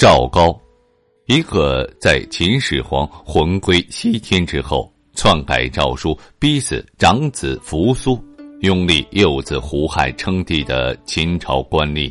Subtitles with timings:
[0.00, 0.58] 赵高，
[1.26, 8.18] 一个在秦始皇魂归西天之后，篡改诏书，逼死长子扶苏，
[8.60, 12.10] 拥立幼子胡亥称帝的秦朝官吏，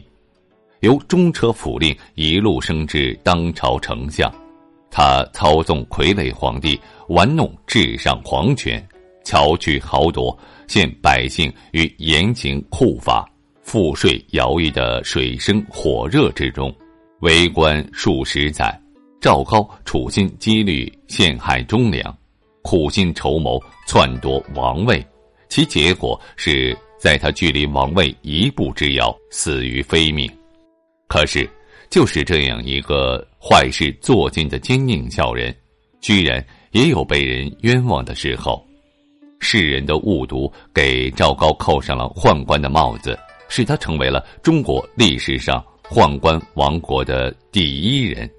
[0.82, 4.32] 由中车府令一路升至当朝丞相。
[4.92, 8.88] 他操纵傀儡皇帝，玩弄至上皇权，
[9.24, 13.28] 巧取豪夺，陷百姓于严刑酷法、
[13.64, 16.72] 赋税徭役的水深火热之中。
[17.20, 18.80] 为官数十载，
[19.20, 22.18] 赵高处心积虑陷害忠良，
[22.62, 25.06] 苦心筹谋篡夺王位，
[25.50, 30.32] 其结果是在他距离王位一步之遥，死于非命。
[31.10, 31.50] 可是，
[31.90, 35.54] 就是这样一个坏事做尽的奸佞小人，
[36.00, 38.66] 居然也有被人冤枉的时候。
[39.42, 43.18] 世人的误读给赵高扣上了宦官的帽子，
[43.50, 45.62] 使他成为了中国历史上。
[45.90, 48.30] 宦官亡国的第一人，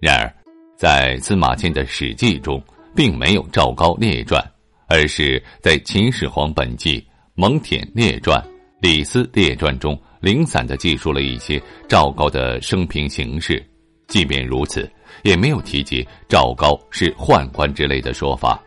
[0.00, 0.34] 然而，
[0.74, 2.62] 在司马迁的《史记》中，
[2.96, 4.42] 并没有赵高列传，
[4.88, 8.42] 而是在秦始皇本纪、蒙恬列传、
[8.80, 13.62] 李斯列传中零散的记述了一些赵高的生平形式。
[14.08, 14.90] 即便如此，
[15.24, 18.58] 也没有提及赵高是宦官之类的说法。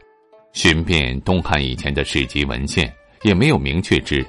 [0.54, 2.94] 寻遍东汉以前的史籍文献，
[3.24, 4.24] 也没有明确指，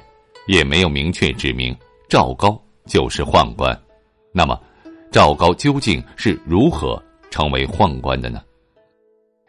[0.46, 1.76] 也没有明确指明
[2.08, 3.78] 赵高就是宦官。
[4.38, 4.56] 那么，
[5.10, 8.40] 赵高究竟是如何成为宦官的呢？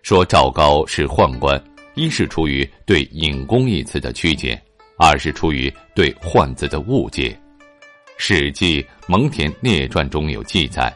[0.01, 1.63] 说赵高是宦官，
[1.93, 4.59] 一是出于对“隐公”一词的曲解，
[4.97, 7.29] 二是出于对“宦”字的误解。
[8.17, 10.91] 《史记·蒙恬列传》中有记载，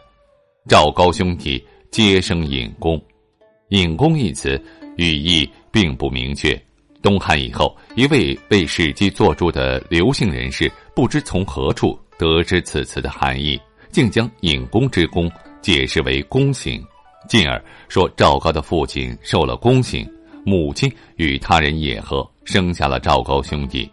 [0.68, 3.00] 赵高兄弟皆生隐公。
[3.70, 4.60] 隐公一词
[4.98, 6.60] 语义并不明确。
[7.04, 13.62] 东汉以后，一位为《史记》作注的刘姓人士，不知从何处得知此词的含义。
[13.94, 15.32] 竟将隐公之公
[15.62, 16.84] 解释为宫刑，
[17.30, 20.12] 进而说赵高的父亲受了宫刑，
[20.44, 23.88] 母亲与他人野合，生下了赵高兄弟，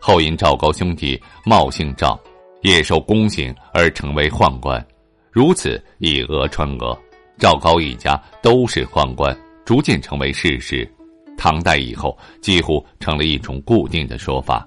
[0.00, 2.18] 后因赵高兄弟冒姓赵，
[2.62, 4.84] 也受宫刑而成为宦官，
[5.30, 6.98] 如此以讹传讹，
[7.38, 10.90] 赵高一家都是宦官，逐渐成为事实。
[11.36, 14.66] 唐代以后，几乎成了一种固定的说法。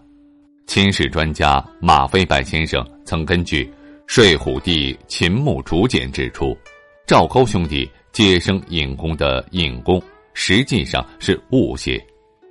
[0.67, 3.65] 秦史专家马飞白先生曾根据。
[4.07, 6.55] 《睡虎地秦墓竹简》指出，
[7.07, 10.01] 赵高兄弟接生尹公的“尹公”
[10.33, 12.03] 实际上是误写。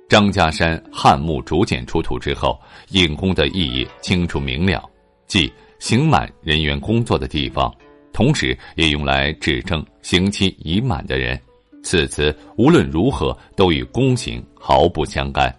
[0.07, 2.59] 张家山汉墓竹简出土之后
[2.91, 4.87] ，“尹公”的意义清楚明了，
[5.27, 7.73] 即刑满人员工作的地方，
[8.13, 11.39] 同时也用来指称刑期已满的人。
[11.81, 15.55] 此词无论如何都与宫刑毫不相干。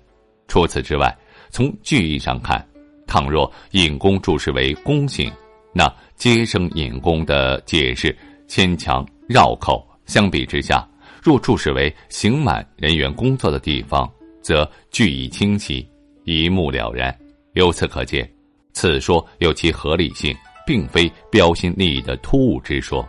[0.47, 1.17] 除此之外，
[1.51, 2.65] 从句意上看，
[3.07, 5.33] 倘若“尹公”注释为宫刑，
[5.77, 8.17] 那接生引宫的解释
[8.49, 10.89] 牵强绕口，相比之下，
[11.23, 14.11] 若注释为刑满人员工作的地方，
[14.41, 15.87] 则句意清晰，
[16.25, 17.15] 一目了然。
[17.53, 18.27] 由此可见，
[18.73, 20.35] 此说有其合理性，
[20.67, 23.07] 并非标新立异的突兀之说。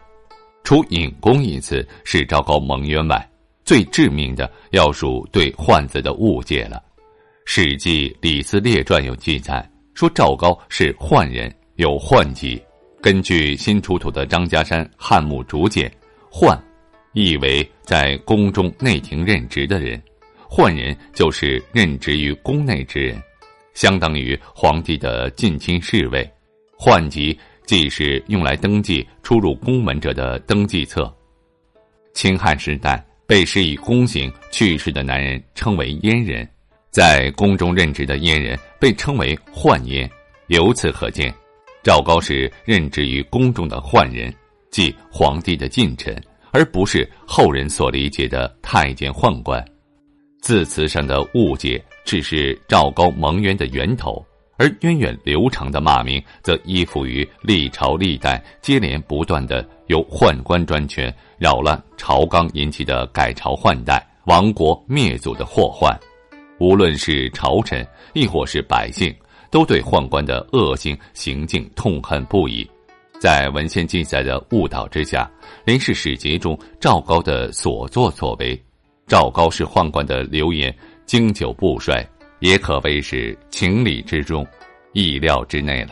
[0.65, 3.25] 除引宫一词是赵高蒙冤外，
[3.63, 6.83] 最致命的要数对“宦”字的误解了。
[7.45, 11.49] 《史记·李斯列传》有记载说赵高是宦人。
[11.77, 12.59] 有宦籍，
[13.07, 15.89] 根据新出土的张家山汉墓竹简，
[16.29, 16.59] 宦，
[17.13, 19.97] 意为在宫中内廷任职的人，
[20.49, 23.17] 宦人就是任职于宫内之人，
[23.73, 26.29] 相当于皇帝的近亲侍卫。
[26.77, 31.09] 宦籍既是用来登记出入宫门者的登记册。
[32.13, 36.45] 秦汉时代，被施以宫刑去世的男人称为阉人，
[36.91, 40.05] 在宫中任职的阉人被称为宦阉。
[40.47, 41.33] 由此可见，
[41.87, 44.29] 赵高是任职于宫中的宦人，
[44.69, 46.13] 即皇帝的近臣，
[46.51, 49.63] 而不是后人所理解的太监宦官。
[50.41, 54.21] 字词上的误解只是赵高蒙冤的源头，
[54.57, 65.97] 而源远流长的骂名则依附于历朝历代接连不断的由宦官专权扰乱朝纲引起的改朝换代、亡国灭祖的祸患。
[66.59, 69.15] 无论是朝臣，亦或是百姓。
[69.49, 72.67] 都对宦官的恶性行径痛恨不已，
[73.19, 75.29] 在文献记载的误导之下，
[75.65, 78.61] 林氏史籍中赵高的所作所为，
[79.07, 82.05] 赵高是宦官的流言经久不衰，
[82.39, 84.45] 也可谓是情理之中，
[84.93, 85.91] 意料之内了。